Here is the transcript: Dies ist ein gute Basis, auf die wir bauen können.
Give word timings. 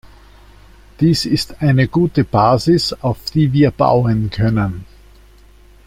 Dies 0.99 1.27
ist 1.27 1.61
ein 1.61 1.87
gute 1.91 2.23
Basis, 2.23 2.91
auf 2.91 3.23
die 3.29 3.53
wir 3.53 3.69
bauen 3.69 4.31
können. 4.31 4.83